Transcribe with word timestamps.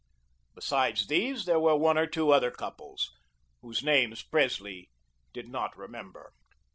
Besides 0.55 1.05
these, 1.05 1.45
there 1.45 1.59
were 1.59 1.75
one 1.75 1.95
or 1.95 2.07
two 2.07 2.31
other 2.31 2.49
couples, 2.49 3.11
whose 3.61 3.83
names 3.83 4.23
Presley 4.23 4.89
did 5.31 5.47
not 5.47 5.77
remember. 5.77 6.33